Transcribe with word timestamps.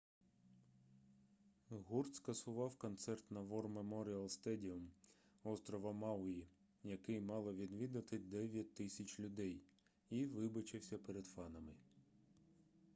гурт 1.69 2.15
скасував 2.15 2.75
концерт 2.77 3.31
на 3.31 3.41
вор 3.41 3.67
меморіал 3.69 4.29
стедіум 4.29 4.91
острова 5.43 5.91
мауї 5.91 6.47
який 6.83 7.19
мало 7.21 7.53
відвідати 7.53 8.17
9000 8.19 9.19
людей 9.19 9.61
і 10.09 10.25
вибачився 10.25 10.97
перед 10.97 11.25
фанами 11.27 11.73